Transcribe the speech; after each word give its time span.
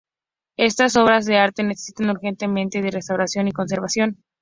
Estas 0.57 0.95
obras 0.95 1.27
de 1.27 1.37
arte 1.37 1.61
necesitan 1.61 2.09
urgentemente 2.09 2.81
de 2.81 2.89
restauración 2.89 3.47
y 3.47 3.51
conservación. 3.51 4.17